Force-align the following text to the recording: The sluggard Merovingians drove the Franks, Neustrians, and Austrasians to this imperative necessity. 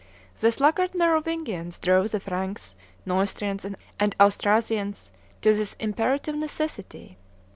The 0.39 0.51
sluggard 0.51 0.95
Merovingians 0.95 1.77
drove 1.77 2.09
the 2.09 2.19
Franks, 2.19 2.75
Neustrians, 3.05 3.67
and 3.99 4.15
Austrasians 4.19 5.11
to 5.43 5.53
this 5.53 5.73
imperative 5.73 6.33
necessity. 6.33 7.19